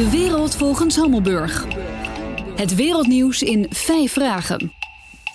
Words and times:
De 0.00 0.10
wereld 0.10 0.56
volgens 0.56 0.96
Hammelburg. 0.96 1.66
Het 2.56 2.74
wereldnieuws 2.74 3.42
in 3.42 3.66
vijf 3.70 4.12
vragen. 4.12 4.72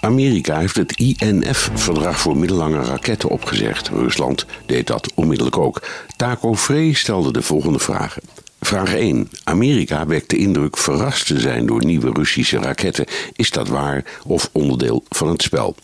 Amerika 0.00 0.58
heeft 0.58 0.76
het 0.76 0.92
INF-verdrag 0.96 2.20
voor 2.20 2.36
middellange 2.36 2.82
raketten 2.82 3.28
opgezegd. 3.28 3.88
Rusland 3.88 4.46
deed 4.66 4.86
dat 4.86 5.12
onmiddellijk 5.14 5.58
ook. 5.58 5.82
Taco 6.16 6.54
Frey 6.54 6.92
stelde 6.92 7.32
de 7.32 7.42
volgende 7.42 7.78
vragen. 7.78 8.22
Vraag 8.60 8.94
1. 8.94 9.28
Amerika 9.44 10.06
wekt 10.06 10.30
de 10.30 10.36
indruk 10.36 10.76
verrast 10.76 11.26
te 11.26 11.40
zijn 11.40 11.66
door 11.66 11.84
nieuwe 11.84 12.10
Russische 12.12 12.58
raketten. 12.58 13.06
Is 13.36 13.50
dat 13.50 13.68
waar 13.68 14.04
of 14.26 14.50
onderdeel 14.52 15.04
van 15.08 15.28
het 15.28 15.42
spel? 15.42 15.76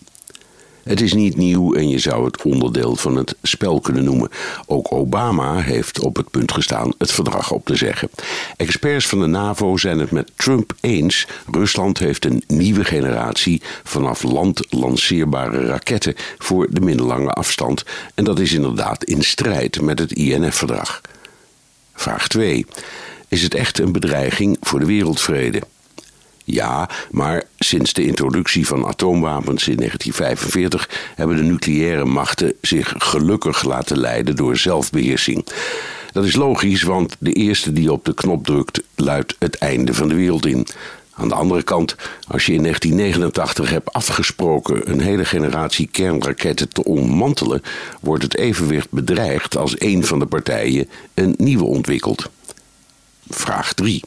Het 0.87 1.01
is 1.01 1.13
niet 1.13 1.37
nieuw 1.37 1.75
en 1.75 1.89
je 1.89 1.99
zou 1.99 2.25
het 2.25 2.43
onderdeel 2.43 2.97
van 2.97 3.17
het 3.17 3.37
spel 3.43 3.81
kunnen 3.81 4.05
noemen. 4.05 4.29
Ook 4.67 4.93
Obama 4.93 5.61
heeft 5.61 6.01
op 6.01 6.17
het 6.17 6.31
punt 6.31 6.53
gestaan 6.53 6.93
het 6.99 7.13
verdrag 7.13 7.51
op 7.51 7.65
te 7.65 7.77
zeggen. 7.77 8.11
Experts 8.57 9.07
van 9.07 9.21
de 9.21 9.27
NAVO 9.27 9.77
zijn 9.77 9.99
het 9.99 10.11
met 10.11 10.31
Trump 10.37 10.73
eens. 10.81 11.27
Rusland 11.53 11.99
heeft 11.99 12.25
een 12.25 12.43
nieuwe 12.47 12.85
generatie 12.85 13.63
vanaf 13.85 14.23
land 14.23 14.67
lanceerbare 14.71 15.67
raketten 15.67 16.15
voor 16.39 16.67
de 16.71 16.81
middellange 16.81 17.31
afstand. 17.31 17.85
En 18.15 18.25
dat 18.25 18.39
is 18.39 18.53
inderdaad 18.53 19.05
in 19.05 19.23
strijd 19.23 19.81
met 19.81 19.99
het 19.99 20.13
INF-verdrag. 20.13 21.01
Vraag 21.95 22.29
2. 22.29 22.67
Is 23.29 23.43
het 23.43 23.55
echt 23.55 23.79
een 23.79 23.93
bedreiging 23.93 24.57
voor 24.61 24.81
de 24.81 24.87
wereldvrede? 24.87 25.63
Ja, 26.49 26.89
maar 27.11 27.43
sinds 27.59 27.93
de 27.93 28.07
introductie 28.07 28.67
van 28.67 28.87
atoomwapens 28.87 29.69
in 29.69 29.77
1945 29.77 31.13
hebben 31.15 31.37
de 31.37 31.43
nucleaire 31.43 32.05
machten 32.05 32.55
zich 32.61 32.95
gelukkig 32.99 33.65
laten 33.65 33.99
leiden 33.99 34.37
door 34.37 34.57
zelfbeheersing. 34.57 35.47
Dat 36.13 36.25
is 36.25 36.37
logisch, 36.37 36.83
want 36.83 37.17
de 37.19 37.33
eerste 37.33 37.73
die 37.73 37.93
op 37.93 38.05
de 38.05 38.15
knop 38.15 38.45
drukt, 38.45 38.83
luidt 38.95 39.37
het 39.39 39.57
einde 39.57 39.95
van 39.95 40.09
de 40.09 40.15
wereld 40.15 40.47
in. 40.47 40.67
Aan 41.15 41.29
de 41.29 41.35
andere 41.35 41.63
kant, 41.63 41.97
als 42.29 42.47
je 42.47 42.53
in 42.53 42.63
1989 42.63 43.71
hebt 43.71 43.93
afgesproken 43.93 44.91
een 44.91 45.01
hele 45.01 45.25
generatie 45.25 45.87
kernraketten 45.87 46.69
te 46.69 46.85
ontmantelen, 46.85 47.63
wordt 48.01 48.23
het 48.23 48.37
evenwicht 48.37 48.91
bedreigd 48.91 49.57
als 49.57 49.81
een 49.81 50.05
van 50.05 50.19
de 50.19 50.27
partijen 50.27 50.89
een 51.15 51.35
nieuwe 51.39 51.65
ontwikkelt. 51.65 52.31
Vraag 53.29 53.73
3. 53.73 54.03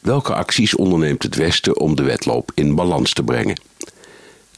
Welke 0.00 0.34
acties 0.34 0.74
onderneemt 0.74 1.22
het 1.22 1.34
Westen 1.34 1.80
om 1.80 1.96
de 1.96 2.02
wedloop 2.02 2.50
in 2.54 2.74
balans 2.74 3.12
te 3.12 3.22
brengen? 3.22 3.60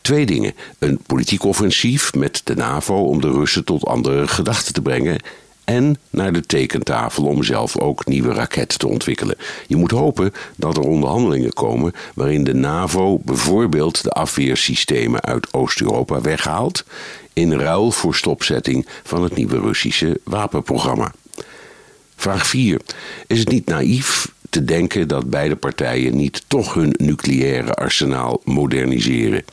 Twee 0.01 0.27
dingen. 0.27 0.55
Een 0.79 0.99
politiek 1.07 1.45
offensief 1.45 2.15
met 2.15 2.41
de 2.45 2.55
NAVO 2.55 3.05
om 3.05 3.21
de 3.21 3.31
Russen 3.31 3.65
tot 3.65 3.87
andere 3.87 4.29
gedachten 4.29 4.73
te 4.73 4.83
brengen. 4.83 5.21
En 5.65 5.97
naar 6.11 6.33
de 6.33 6.41
tekentafel 6.41 7.25
om 7.25 7.43
zelf 7.43 7.79
ook 7.79 8.07
nieuwe 8.07 8.33
raketten 8.33 8.79
te 8.79 8.89
ontwikkelen. 8.89 9.37
Je 9.67 9.77
moet 9.77 9.91
hopen 9.91 10.33
dat 10.57 10.77
er 10.77 10.83
onderhandelingen 10.83 11.53
komen 11.53 11.93
waarin 12.15 12.45
de 12.45 12.55
NAVO 12.55 13.19
bijvoorbeeld 13.25 14.03
de 14.03 14.11
afweersystemen 14.11 15.21
uit 15.21 15.53
Oost-Europa 15.53 16.21
weghaalt. 16.21 16.85
in 17.33 17.53
ruil 17.53 17.91
voor 17.91 18.15
stopzetting 18.15 18.87
van 19.03 19.23
het 19.23 19.37
nieuwe 19.37 19.61
Russische 19.61 20.21
wapenprogramma. 20.25 21.13
Vraag 22.17 22.47
4. 22.47 22.81
Is 23.27 23.39
het 23.39 23.49
niet 23.49 23.67
naïef 23.67 24.33
te 24.51 24.65
denken 24.65 25.09
dat 25.09 25.31
beide 25.31 25.57
partijen 25.57 26.17
niet 26.17 26.45
toch 26.47 26.75
hun 26.75 26.95
nucleaire 26.97 27.75
arsenaal 27.75 28.41
moderniseren. 28.45 29.45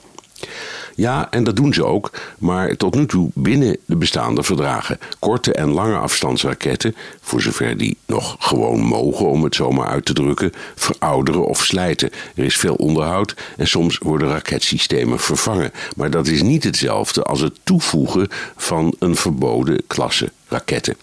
Ja, 0.97 1.31
en 1.31 1.43
dat 1.43 1.55
doen 1.55 1.73
ze 1.73 1.85
ook, 1.85 2.11
maar 2.37 2.75
tot 2.75 2.95
nu 2.95 3.05
toe 3.05 3.29
binnen 3.33 3.77
de 3.85 3.95
bestaande 3.95 4.43
verdragen. 4.43 4.99
Korte 5.19 5.53
en 5.53 5.69
lange 5.69 5.97
afstandsraketten, 5.97 6.95
voor 7.21 7.41
zover 7.41 7.77
die 7.77 7.97
nog 8.05 8.35
gewoon 8.39 8.79
mogen 8.79 9.25
om 9.29 9.43
het 9.43 9.55
zomaar 9.55 9.87
uit 9.87 10.05
te 10.05 10.13
drukken, 10.13 10.51
verouderen 10.75 11.45
of 11.45 11.65
slijten. 11.65 12.09
Er 12.35 12.43
is 12.43 12.57
veel 12.57 12.75
onderhoud 12.75 13.35
en 13.57 13.67
soms 13.67 13.97
worden 13.97 14.29
raketsystemen 14.29 15.19
vervangen. 15.19 15.71
Maar 15.95 16.09
dat 16.09 16.27
is 16.27 16.41
niet 16.41 16.63
hetzelfde 16.63 17.23
als 17.23 17.39
het 17.39 17.59
toevoegen 17.63 18.27
van 18.55 18.95
een 18.99 19.15
verboden 19.15 19.81
klasse 19.87 20.31
raketten. 20.47 20.95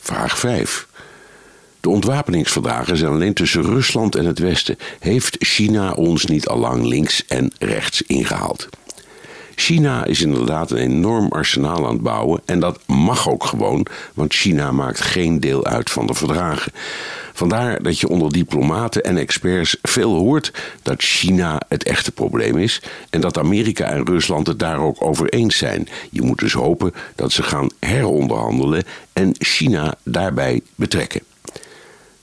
Vraag 0.00 0.38
5. 0.38 0.87
De 1.80 1.88
ontwapeningsverdragen 1.88 2.96
zijn 2.96 3.12
alleen 3.12 3.34
tussen 3.34 3.62
Rusland 3.62 4.14
en 4.14 4.24
het 4.24 4.38
Westen. 4.38 4.78
Heeft 4.98 5.36
China 5.38 5.92
ons 5.92 6.26
niet 6.26 6.48
allang 6.48 6.84
links 6.84 7.26
en 7.26 7.52
rechts 7.58 8.02
ingehaald? 8.02 8.68
China 9.54 10.04
is 10.04 10.22
inderdaad 10.22 10.70
een 10.70 10.78
enorm 10.78 11.26
arsenaal 11.28 11.86
aan 11.86 11.92
het 11.92 12.02
bouwen 12.02 12.40
en 12.44 12.60
dat 12.60 12.80
mag 12.86 13.28
ook 13.28 13.44
gewoon, 13.44 13.86
want 14.14 14.34
China 14.34 14.72
maakt 14.72 15.00
geen 15.00 15.40
deel 15.40 15.66
uit 15.66 15.90
van 15.90 16.06
de 16.06 16.14
verdragen. 16.14 16.72
Vandaar 17.32 17.82
dat 17.82 17.98
je 17.98 18.08
onder 18.08 18.32
diplomaten 18.32 19.02
en 19.02 19.16
experts 19.16 19.76
veel 19.82 20.14
hoort 20.14 20.52
dat 20.82 21.02
China 21.02 21.60
het 21.68 21.84
echte 21.84 22.12
probleem 22.12 22.58
is 22.58 22.82
en 23.10 23.20
dat 23.20 23.38
Amerika 23.38 23.84
en 23.84 24.06
Rusland 24.06 24.46
het 24.46 24.58
daar 24.58 24.78
ook 24.78 25.04
over 25.04 25.28
eens 25.28 25.56
zijn. 25.56 25.88
Je 26.10 26.22
moet 26.22 26.38
dus 26.38 26.52
hopen 26.52 26.94
dat 27.14 27.32
ze 27.32 27.42
gaan 27.42 27.70
heronderhandelen 27.80 28.84
en 29.12 29.34
China 29.38 29.94
daarbij 30.02 30.60
betrekken. 30.74 31.20